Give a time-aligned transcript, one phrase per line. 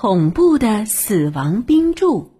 [0.00, 2.30] 恐怖的死亡冰柱。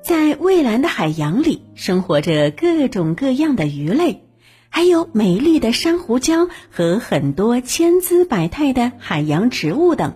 [0.00, 4.22] 在蔚蓝的海洋里，生活着各种各样的鱼类，
[4.68, 10.14] 还有美丽的珊瑚礁和很多千姿百态的海洋植物等，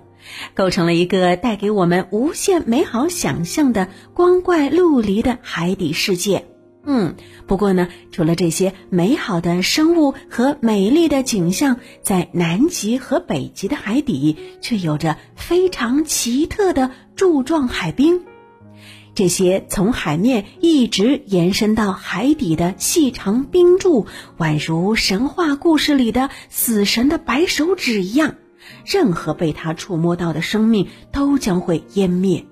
[0.55, 6.47] 构成了一个带给我们无限美好想象的光怪陆离的海底世界。
[6.85, 7.17] 嗯，
[7.47, 18.23] 不过呢，除了这些美好的生物和美丽的景象，在南极和北极的海底却有着非常奇特的柱状海冰。
[19.15, 24.07] 这些从海面一直延伸到海底的细长冰柱，
[24.39, 28.37] 宛如神话故事里的死神的白手指一样，
[28.87, 32.47] 任何被它触摸到的生命都将会湮灭。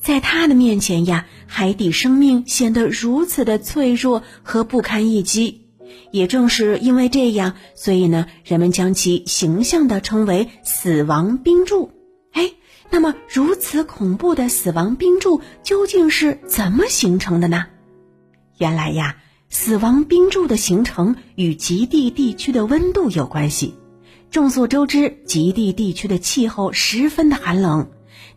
[0.00, 5.66] 在它的面前呀，海底生命显得如此的脆弱和不堪一击。
[6.10, 11.90] 也正是因为这样，所以呢，人们将其形象地称为“死亡冰柱”。
[12.32, 12.52] 哎。
[12.92, 17.66] 那么，如此恐怖的死亡冰柱究竟是怎么形成的呢？
[18.58, 23.76] 原来呀，死亡冰柱的形成与极地地区的温度有关系。
[24.32, 27.88] 众所周知，极地地区的气候十分的寒冷，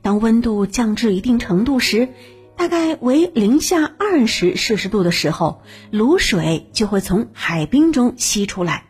[0.02, 2.10] 当温度降至一定程度时，
[2.56, 8.86] 大概为零下二十摄氏度的时候，卤水就会从海冰中吸出来。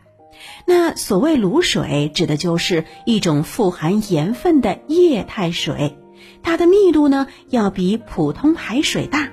[0.66, 5.96] 那所谓卤水，指的就是一种富含盐分的液态水，
[6.42, 9.30] 它的密度呢要比普通海水大，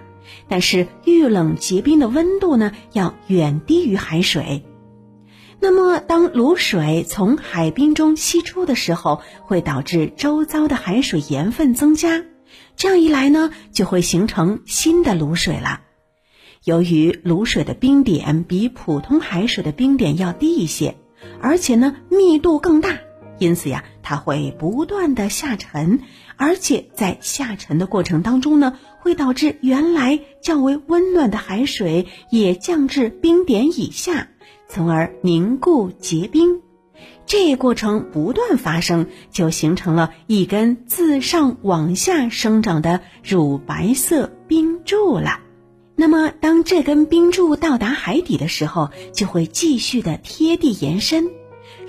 [0.47, 4.63] 但是遇冷结冰的温度呢要远低于海水。
[5.63, 12.23] 那么，当卤水从海冰中析出的时候，会导致周遭的海水盐分增加，
[12.75, 15.81] 这样一来呢，就会形成新的卤水了。
[16.63, 20.95] 由于卤水的冰点比普通海水的冰点要低一些。
[21.39, 22.97] 而且呢，密度更大，
[23.37, 25.99] 因此呀，它会不断的下沉，
[26.37, 34.29] 而且在下沉的过程当中呢，会导致原来较为温暖的海水也降至冰点以下，
[34.71, 36.61] 从而凝固结冰。
[37.25, 45.41] 这一过程不断发生，就形成了一根自上往下生长的乳白色冰柱了。
[45.97, 51.29] 那么，当这根冰柱到达海底的时候，就会继续的贴地延伸。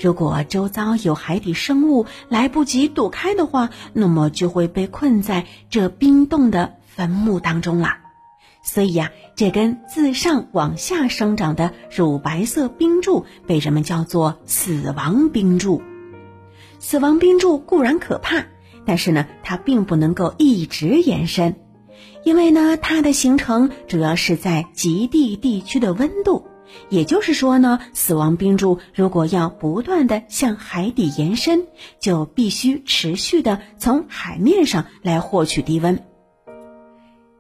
[0.01, 7.99] 如果周遭有海底生物来不及躲开的话，那么就会被困在这冰冻的坟墓当中了。
[8.63, 15.83] 所以呀，这根自上往下生长的乳白色冰柱被人们叫做“死亡冰柱”。
[16.79, 18.47] 死亡冰柱固然可怕，
[18.87, 21.57] 但是呢，它并不能够一直延伸。
[22.25, 26.47] 因为呢，它的形成主要是在极地地区的温度，
[26.89, 31.67] 也就是说呢，死亡冰柱如果要不断的向海底延伸，
[31.99, 36.05] 就必须持续的从海面上来获取低温。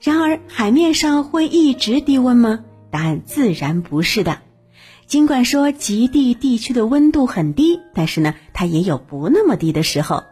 [0.03, 2.65] 然而，海面上会一直低温吗？
[2.91, 4.41] 答案自然不是的。
[5.07, 10.25] 尽管说极地地区的温度很低，但是呢，它也有不那么低的时候。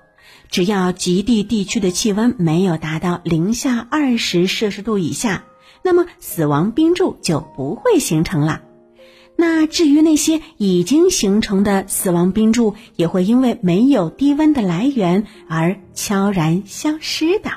[0.49, 5.45] 只要极地地区的气温没有达到零下二十摄氏度以下，
[5.85, 8.63] 那么死亡冰柱就不会形成了。
[9.37, 17.53] 那至于那些已经形成的死亡冰柱，也会因为没有低温的来源而悄然消失的。